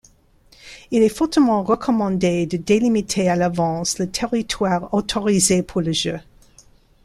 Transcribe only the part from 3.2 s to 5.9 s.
à l’avance le territoire autorisé pour